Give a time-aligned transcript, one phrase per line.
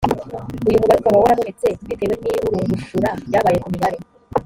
[0.67, 3.97] uyumubare ukaba warabonetse bitewe n ‘iburungushura ryabaye ku mibare.